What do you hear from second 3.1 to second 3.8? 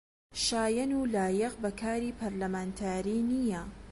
نییە